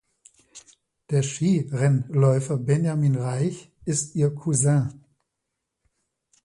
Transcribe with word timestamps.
Der 1.11 1.21
Skirennläufer 1.21 2.57
Benjamin 2.57 3.17
Raich 3.17 3.69
ist 3.85 4.15
ihr 4.15 4.33
Cousin. 4.33 4.99